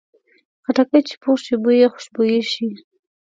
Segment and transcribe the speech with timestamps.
[0.63, 2.69] خټکی چې پوخ شي، بوی یې خوشبویه شي.